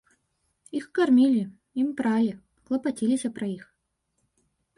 [0.79, 1.43] Іх кармілі,
[1.81, 2.33] ім пралі,
[2.71, 3.63] клапаціліся пра іх.